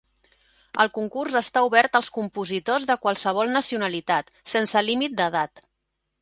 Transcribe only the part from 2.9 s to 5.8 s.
de qualsevol nacionalitat, sense límit d’edat.